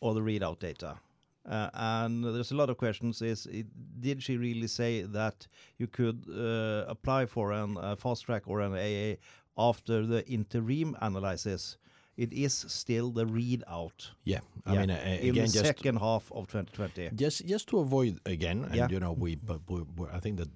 [0.00, 0.98] or the readout data.
[1.48, 3.22] Uh, and there's a lot of questions.
[3.22, 3.66] Is it,
[4.00, 5.46] did she really say that
[5.78, 9.16] you could uh, apply for an uh, fast track or an AA
[9.56, 11.76] after the interim analysis?
[12.16, 14.10] It is still the readout.
[14.24, 14.40] Yeah.
[14.64, 14.80] I Yeah.
[14.80, 17.10] mean, uh, in again, the just second half of 2020.
[17.14, 18.88] just just to avoid again, and Yeah.
[18.90, 20.48] you know, we but we we're, I think that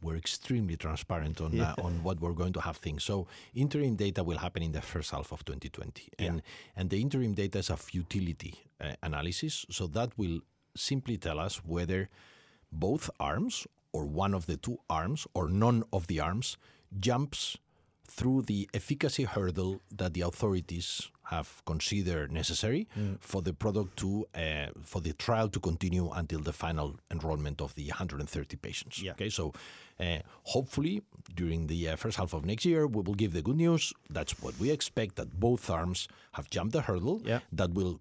[0.00, 1.72] we're extremely transparent on Yeah.
[1.78, 3.04] uh, on what we're going to have things.
[3.04, 6.42] So interim data will happen in the first half of 2020, and
[6.76, 9.66] and the interim data is a futility uh, analysis.
[9.70, 10.40] So that will
[10.76, 12.08] simply tell us whether
[12.72, 16.56] both arms or one of the two arms or none of the arms
[16.98, 17.56] jumps
[18.06, 23.18] through the efficacy hurdle that the authorities have considered necessary mm.
[23.20, 27.74] for the product to uh, for the trial to continue until the final enrollment of
[27.76, 29.02] the 130 patients.
[29.02, 29.12] Yeah.
[29.12, 29.52] Okay, so
[29.98, 31.02] uh, hopefully
[31.34, 33.92] during the uh, first half of next year we will give the good news.
[34.10, 37.22] That's what we expect that both arms have jumped the hurdle.
[37.24, 37.40] Yeah.
[37.52, 38.00] That will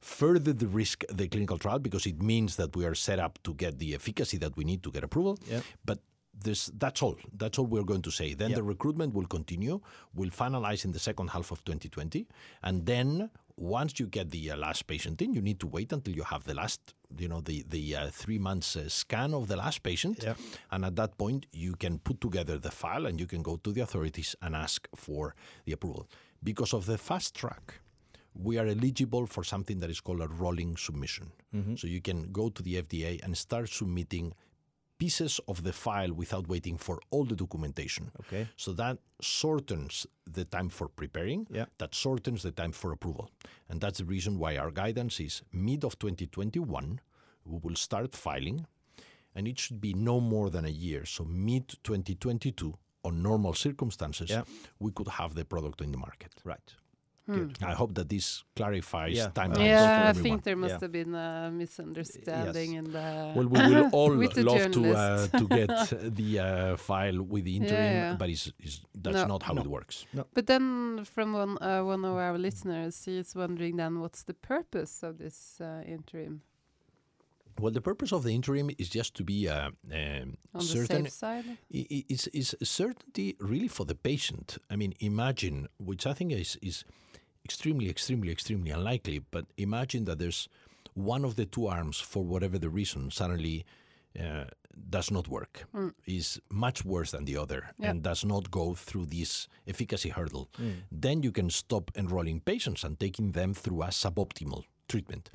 [0.00, 3.54] further the risk the clinical trial because it means that we are set up to
[3.54, 5.38] get the efficacy that we need to get approval.
[5.46, 5.60] Yeah.
[5.84, 5.98] But
[6.42, 7.16] this that's all.
[7.36, 8.34] That's all we're going to say.
[8.34, 9.80] Then the recruitment will continue.
[10.14, 12.26] We'll finalize in the second half of 2020,
[12.62, 16.14] and then once you get the uh, last patient in, you need to wait until
[16.14, 19.56] you have the last, you know, the the uh, three months uh, scan of the
[19.56, 20.34] last patient, yeah.
[20.70, 23.72] and at that point you can put together the file and you can go to
[23.72, 25.34] the authorities and ask for
[25.66, 26.08] the approval.
[26.42, 27.74] Because of the fast track,
[28.34, 31.30] we are eligible for something that is called a rolling submission.
[31.54, 31.74] Mm-hmm.
[31.76, 34.32] So you can go to the FDA and start submitting
[35.00, 38.04] pieces of the file without waiting for all the documentation.
[38.22, 38.42] Okay.
[38.56, 40.06] So that shortens
[40.38, 41.46] the time for preparing.
[41.50, 41.66] Yeah.
[41.78, 43.30] That shortens the time for approval.
[43.68, 47.00] And that's the reason why our guidance is mid of 2021,
[47.44, 48.66] we will start filing,
[49.34, 51.04] and it should be no more than a year.
[51.06, 54.42] So mid 2022, on normal circumstances, Yeah.
[54.78, 56.32] we could have the product in the market.
[56.44, 56.74] Right.
[57.26, 57.48] Hmm.
[57.62, 59.28] I hope that this clarifies Yeah.
[59.30, 60.22] timelines for Yeah, I everyone.
[60.22, 60.80] think there must Yeah.
[60.80, 62.84] have been a misunderstanding Yes.
[62.84, 63.32] in the.
[63.36, 65.32] Well, we will all With the love to uh, journalist.
[65.32, 65.70] to get
[66.16, 68.16] the uh, file with the interim, yeah.
[68.18, 69.26] but it's, it's, that's No.
[69.26, 69.60] not how No.
[69.62, 70.06] it works.
[70.34, 74.34] But then, from one uh, one of our listeners, he is wondering then what's the
[74.34, 76.42] purpose of this uh, interim
[77.60, 81.02] Well, the purpose of the interim is just to be uh, um, on certain.
[81.04, 81.44] the safe side?
[81.74, 84.58] i- i- It's, it's certainty really for the patient.
[84.72, 86.84] I mean, imagine, which I think is, is
[87.50, 90.48] extremely, extremely, extremely unlikely, but imagine that there's
[90.94, 93.64] one of the two arms, for whatever the reason, suddenly
[94.24, 94.44] uh,
[94.88, 95.64] does not work,
[96.06, 97.90] is much worse than the other, Yeah.
[97.90, 100.48] and does not go through this efficacy hurdle.
[100.58, 100.74] Mm.
[100.92, 105.30] Then you can stop enrolling patients and taking them through a suboptimal treatment.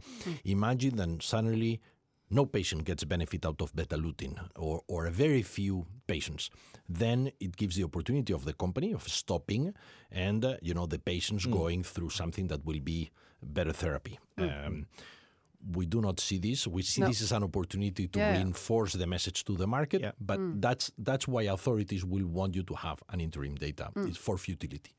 [0.46, 1.80] Imagine then suddenly
[2.30, 6.50] no patient gets benefit out of betalutin or, or a very few patients.
[6.90, 9.74] Then it gives the opportunity of the company of stopping
[10.12, 13.12] and uh, you know the patients going through something that will be
[13.44, 14.20] better therapy.
[14.38, 14.88] Um,
[15.74, 16.68] we do not see this.
[16.68, 17.08] We see No.
[17.08, 18.38] this as an opportunity to Yeah, yeah.
[18.38, 20.12] reinforce the message to the market Yeah.
[20.20, 23.92] but that's that's why authorities will want you to have an interim data.
[23.96, 24.94] It's for futility.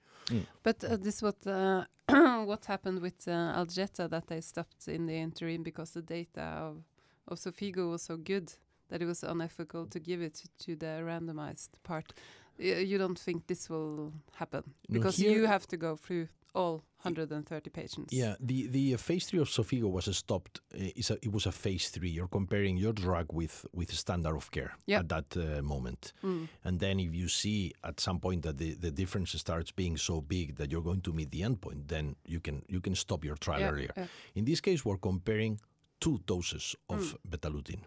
[0.63, 1.85] But uh, this what uh,
[2.51, 6.83] what happened with uh, Algeta that they stopped in the interim because the data of
[7.29, 8.53] of Xofigo was so good
[8.89, 12.13] that it was unethical to give it to, the randomized part.
[12.59, 17.69] You don't think this will happen because here- you have to go through all 130
[17.71, 18.13] patients.
[18.15, 20.61] Yeah, the the uh, phase three of Xofigo was stopped.
[20.75, 22.09] Uh, it's a, it was a phase three.
[22.09, 25.01] You're comparing your drug with with standard of care Yeah.
[25.01, 26.49] at that uh, moment, Mm.
[26.65, 30.23] and then if you see at some point that the, the difference starts being so
[30.23, 33.37] big that you're going to meet the endpoint, then you can you can stop your
[33.37, 33.93] trial Yeah, earlier.
[33.97, 34.07] yeah.
[34.35, 35.61] In this case, we're comparing
[36.01, 37.81] two doses of betalutin.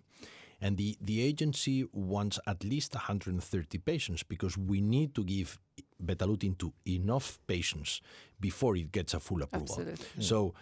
[0.62, 5.58] And the, the agency wants at least 130 patients because we need to give
[6.04, 8.02] betalutin to enough patients
[8.40, 9.78] before it gets a full approval.
[9.80, 10.24] Absolutely.
[10.24, 10.54] So,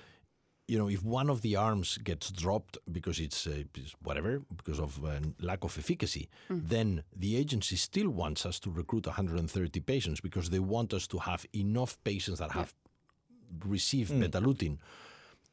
[0.68, 3.64] you know, if one of the arms gets dropped because it's, uh,
[4.04, 9.08] whatever, because of uh, lack of efficacy, then the agency still wants us to recruit
[9.08, 12.74] 130 patients because they want us to have enough patients that have
[13.66, 14.78] received betalutin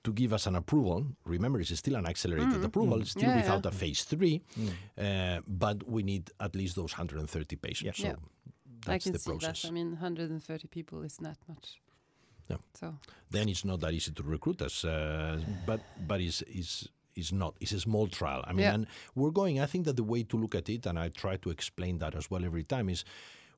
[0.05, 1.07] to give us an approval.
[1.25, 3.69] Remember, it's still an accelerated approval, it's still Yeah, without yeah.
[3.71, 4.43] a phase three,
[4.99, 7.99] uh, but we need at least those 130 patients.
[7.99, 8.13] Yeah.
[8.13, 8.19] So
[8.87, 9.63] I that's can the see process.
[9.63, 9.69] that.
[9.69, 11.81] I mean, 130 people is not much.
[12.51, 12.59] Yeah.
[12.75, 12.95] So
[13.31, 16.87] then it's not that easy to recruit us, uh, but but it's, it's,
[17.17, 17.55] it's not.
[17.61, 18.43] It's a small trial.
[18.47, 18.75] I mean, Yeah.
[18.75, 19.59] and we're going.
[19.61, 22.15] I think that the way to look at it, and I try to explain that
[22.15, 23.05] as well every time, is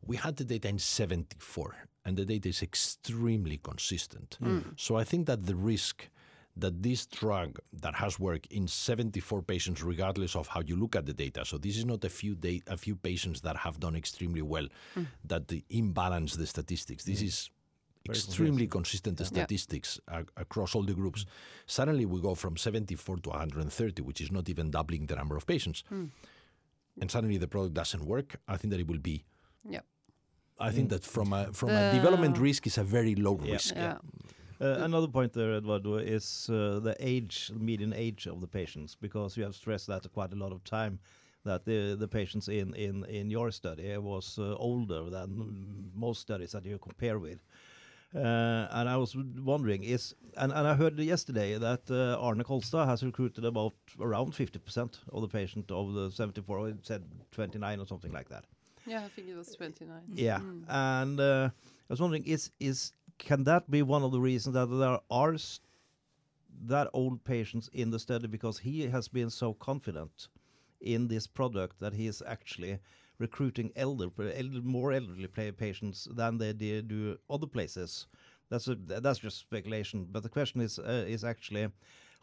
[0.07, 4.39] we had the data in 74, and the data is extremely consistent.
[4.77, 6.09] So I think that the risk
[6.59, 11.05] that this drug that has worked in 74 patients, regardless of how you look at
[11.07, 13.95] the data, so this is not a few da- a few patients that have done
[13.95, 15.03] extremely well, hmm.
[15.25, 17.05] that the imbalance the statistics.
[17.05, 17.51] This is
[18.09, 21.23] extremely consistent statistics a- across all the groups.
[21.25, 21.29] Hmm.
[21.67, 25.47] Suddenly we go from 74 to 130, which is not even doubling the number of
[25.47, 25.85] patients.
[25.89, 26.07] Hmm.
[27.01, 28.41] And suddenly the product doesn't work.
[28.49, 29.25] I think that it will be.
[29.69, 29.81] yeah,
[30.59, 33.53] I think that from a from a development risk is a very low Yeah.
[33.53, 33.75] risk.
[33.75, 33.99] yeah.
[34.61, 38.97] Uh, another point there, Eduardo, is uh, the age, the median age of the patients,
[38.99, 40.99] because you have stressed that quite a lot of time.
[41.45, 46.53] That the the patients in in in your study was uh, older than most studies
[46.53, 47.39] that you compare with.
[48.15, 49.15] Uh, and I was
[49.45, 54.33] wondering, is and, and I heard yesterday that uh, Arne Kolstad has recruited about around
[54.33, 58.45] 50% of the patient of the 74, or it said 29 or something like that.
[58.87, 60.03] Yeah, I think it was 29.
[60.15, 60.65] Yeah, mm.
[60.69, 64.67] and uh, I was wondering, is is can that be one of the reasons that
[64.67, 65.37] there are
[66.65, 70.29] that old patients in the study because he has been so confident
[70.81, 72.79] in this product that he is actually
[73.19, 78.07] recruiting elder, elder more elderly patients than they do other places.
[78.49, 80.07] That's a, that's just speculation.
[80.11, 81.69] But the question is uh, is actually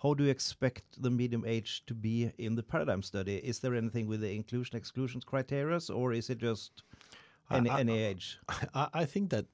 [0.01, 3.37] how do you expect the medium age to be in the paradigm study?
[3.37, 6.83] Is there anything with the inclusion exclusion criteria, or is it just
[7.51, 8.39] any, I, I, any age?
[8.73, 9.45] I, I think that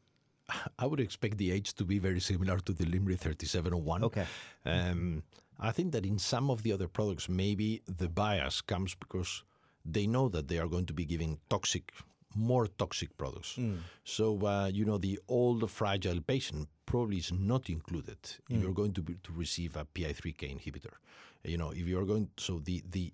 [0.79, 4.03] I would expect the age to be very similar to the LYMRIT 3701.
[4.03, 4.25] Okay.
[4.65, 5.23] Um,
[5.59, 9.43] I think that in some of the other products, maybe the bias comes because
[9.85, 11.91] they know that they are going to be giving toxic,
[12.35, 13.55] more toxic products.
[13.57, 13.79] Mm.
[14.03, 18.37] So, uh, you know, the old fragile patient probably is not included mm.
[18.49, 20.93] if you're going to, be, to receive a PI3K inhibitor.
[21.43, 23.13] You know, if you're going, so the the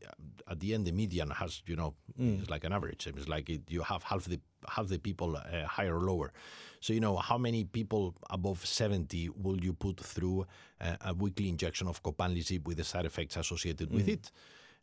[0.49, 2.41] at the end the median has, you know, mm.
[2.41, 3.05] it's like an average.
[3.05, 4.39] It's like it, you have half the
[4.69, 6.33] half the people uh, higher or lower.
[6.79, 10.45] So, you know, how many people above 70 will you put through
[10.79, 13.95] uh, a weekly injection of copanlisib with the side effects associated mm.
[13.95, 14.31] with it?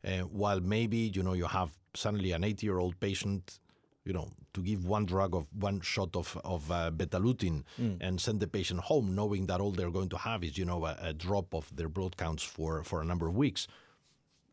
[0.04, 3.60] Uh, while maybe, you know, you have suddenly an 80 year old patient
[4.04, 7.96] you know, to give one drug of one shot of of uh, betalutin mm.
[8.00, 10.84] and send the patient home, knowing that all they're going to have is you know
[10.84, 13.68] a, a, drop of their blood counts for for a number of weeks,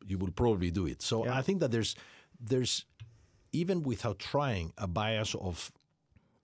[0.06, 1.02] you will probably do it.
[1.02, 1.38] So yeah.
[1.38, 1.96] I think that there's
[2.40, 2.86] there's
[3.52, 5.72] even without trying a bias of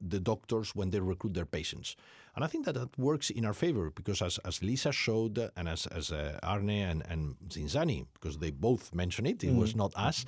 [0.02, 1.96] the doctors when they recruit their patients.
[2.36, 5.70] And I think that that works in our favor because, as, as Lisa showed, and
[5.70, 9.58] as, as uh, Arne and, and Zinzani, because they both mentioned it, it mm.
[9.58, 10.26] was not us,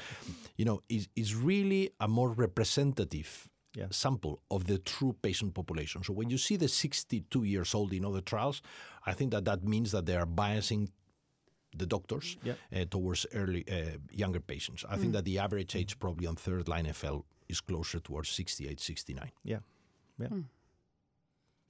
[0.55, 3.87] you know, is, is really a more representative yeah.
[3.91, 6.01] sample of the true patient population.
[6.01, 8.61] So when you see the 62 years old in other trials,
[9.05, 10.89] I think that that means that they are biasing
[11.77, 12.53] the doctors yeah.
[12.75, 14.85] uh, towards early uh, younger patients.
[14.89, 15.01] I mm.
[15.01, 19.31] think that the average age probably on third line FL is closer towards 68, 69.
[19.43, 19.59] Yeah,
[20.19, 20.27] yeah.
[20.27, 20.45] Mm.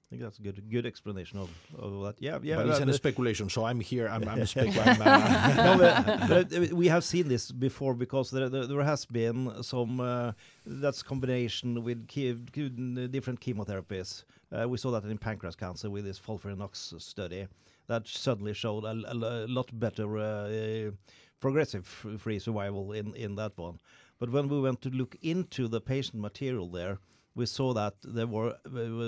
[0.08, 2.16] I think that's a good good explanation of, of that.
[2.20, 2.56] Yeah, yeah.
[2.56, 4.08] But it's a speculation, so I'm here.
[4.08, 5.04] I'm, I'm speculating.
[5.04, 10.00] No, but, but, we have seen this before because there there, there has been some
[10.00, 10.32] uh,
[10.66, 14.24] that's combination with different chemotherapies.
[14.50, 17.48] Uh, we saw that in pancreas cancer with this FOLFIRINOX study
[17.88, 20.92] that suddenly showed a, a, a lot better uh,
[21.40, 23.80] progressive free survival in in that one.
[24.20, 27.00] But when we went to look into the patient material there,
[27.36, 28.56] we saw that there were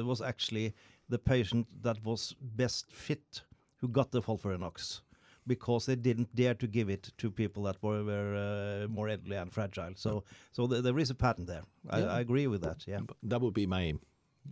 [0.03, 0.73] was actually
[1.09, 3.41] the patient that was best fit
[3.77, 5.01] who got the FOLFIRINOX
[5.47, 9.35] because they didn't dare to give it to people that were, were uh, more elderly
[9.35, 9.93] and fragile.
[9.95, 11.63] So, so th there is a pattern there.
[11.89, 12.17] I, yeah.
[12.17, 12.85] I, agree with that.
[12.87, 13.93] Yeah, that would be my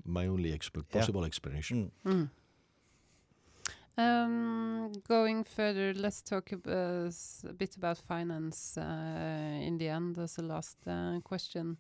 [0.04, 1.28] my only exp possible yeah.
[1.28, 1.92] explanation.
[2.06, 2.14] Mm.
[2.14, 2.30] Mm.
[3.98, 7.10] Um, going further, let's talk uh,
[7.50, 11.78] a bit about finance uh, in the end as a last uh, question.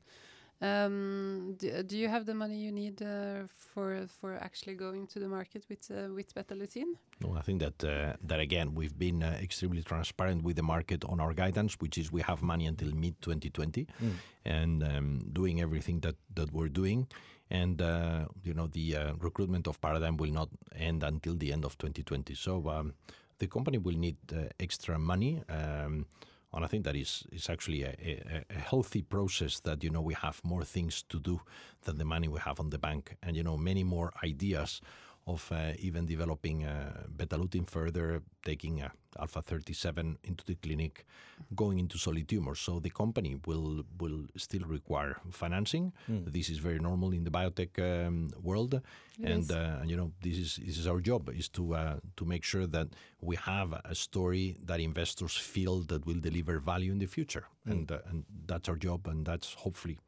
[0.59, 5.19] Um, do, do, you have the money you need uh, for for actually going to
[5.19, 6.95] the market with uh, with Betalutin?
[7.21, 11.19] No, I think that uh, that again we've been extremely transparent with the market on
[11.19, 14.11] our guidance, which is we have money until mid 2020, mm.
[14.45, 17.07] and um, doing everything that that we're doing
[17.49, 21.65] and uh, you know the uh, recruitment of Paradigm will not end until the end
[21.65, 22.35] of 2020.
[22.35, 22.93] So um,
[23.39, 25.41] the company will need uh, extra money.
[25.49, 26.05] Um,
[26.53, 30.01] and I think that is is actually a, a, a, healthy process that you know
[30.01, 31.41] we have more things to do
[31.83, 34.81] than the money we have on the bank, and you know many more ideas
[35.27, 41.05] of uh, even developing uh, Betalutin further, taking uh, Alpha 37 into the clinic,
[41.53, 42.59] going into solid tumors.
[42.59, 45.91] So the company will will still require financing.
[46.09, 46.31] Mm.
[46.31, 48.81] This is very normal in the biotech um, world,
[49.21, 52.45] and uh, you know this is this is our job is to uh, to make
[52.45, 52.87] sure that
[53.19, 57.71] we have a story that investors feel that will deliver value in the future, mm.
[57.71, 59.99] and uh, and that's our job, and that's hopefully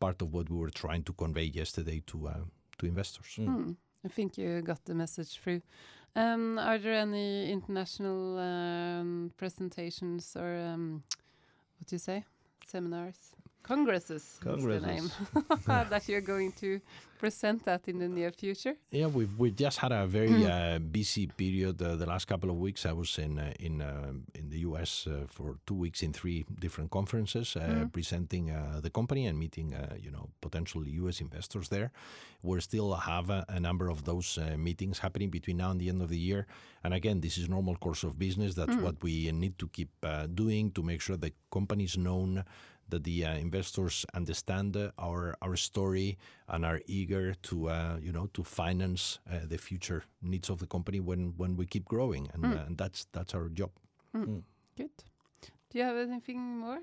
[0.00, 2.28] part of what we were trying to convey yesterday to
[2.78, 3.38] to investors.
[3.38, 3.76] Mm.
[4.06, 5.62] I think you got the message through.
[6.14, 11.02] Um, are there any international um, presentations or um,
[11.78, 12.24] what do you say?
[12.64, 13.35] Seminars?
[13.66, 14.82] Congresses, Congresses.
[14.82, 15.10] the name
[15.90, 16.80] that you're going to
[17.18, 18.76] present that in the near future.
[18.90, 20.46] Yeah, we've we just had a very mm.
[20.48, 21.82] uh, busy period.
[21.82, 25.06] Uh, the last couple of weeks, I was in uh, in uh, in the U.S.
[25.06, 27.92] Uh, for two weeks in three different conferences, mm.
[27.92, 31.20] presenting the company and meeting you know potential U.S.
[31.20, 31.90] investors there.
[32.42, 36.02] We still have a, a number of those meetings happening between now and the end
[36.02, 36.46] of the year.
[36.84, 38.54] And again, this is normal course of business.
[38.54, 38.82] That's mm.
[38.82, 39.90] what we need to keep
[40.34, 42.44] doing to make sure the company is known
[42.88, 46.18] that the uh, investors understand uh, our our story
[46.48, 50.66] and are eager to uh, you know to finance uh, the future needs of the
[50.66, 52.66] company when when we keep growing and, mm.
[52.66, 53.70] and that's that's our job.
[54.14, 54.26] Mm.
[54.26, 54.42] Mm.
[54.76, 54.90] Good.
[55.70, 56.80] Do you have anything more?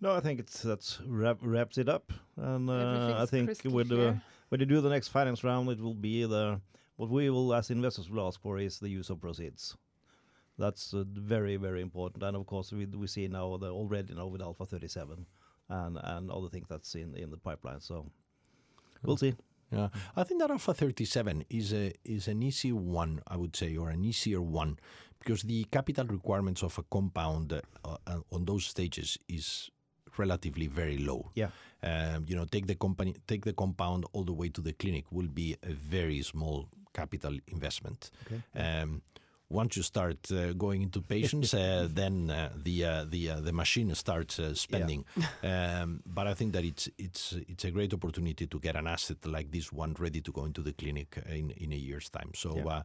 [0.00, 4.20] No, I think it's that's wrap, wraps it up, and uh, I think with the,
[4.50, 6.60] when you do the next finance round, it will be the
[6.96, 9.76] what we will as investors will ask for is the use of proceeds.
[10.58, 14.26] That's uh, very very important, and of course we we see now the already now
[14.26, 15.24] with Alpha 37
[15.68, 17.80] and and other things that's in in the pipeline.
[17.80, 18.06] So
[19.02, 19.34] we'll see.
[19.72, 23.76] Yeah, I think that Alpha 37 is a is an easy one, I would say,
[23.76, 24.78] or an easier one,
[25.18, 29.70] because the capital requirements of a compound uh, uh, on those stages is
[30.18, 31.30] relatively very low.
[31.34, 31.48] Yeah.
[31.82, 35.04] Um, you know, take the company, take the compound all the way to the clinic
[35.10, 38.10] will be a very small capital investment.
[38.26, 38.42] Okay.
[38.58, 39.02] Um,
[39.48, 43.52] once you start uh, going into patients, uh, then uh, the uh, the uh, the
[43.52, 45.04] machine starts uh, spending.
[45.16, 45.26] Yeah.
[45.46, 49.24] Um, but I think that it's it's it's a great opportunity to get an asset
[49.24, 52.32] like this one ready to go into the clinic in in a year's time.
[52.34, 52.56] So.
[52.56, 52.82] Yeah.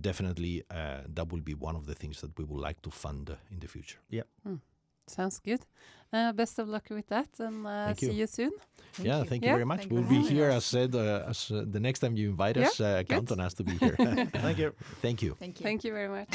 [0.00, 3.60] Definitely, that will be one of the things that we would like to fund in
[3.60, 4.00] the future.
[4.10, 4.24] Yeah.
[4.42, 4.56] Hmm.
[5.06, 5.60] Sounds good.
[6.12, 8.52] Uh, best of luck with that, and uh, see you soon.
[8.92, 9.24] Thank yeah, you.
[9.24, 9.86] thank you yeah, very much.
[9.88, 12.78] We'll be here, as said, uh, as uh, the next time you invite us.
[12.78, 13.96] Yeah, count on us to be here.
[13.98, 14.72] thank you.
[15.02, 15.34] Thank you.
[15.40, 15.64] Thank you.
[15.64, 16.28] Thank you very much.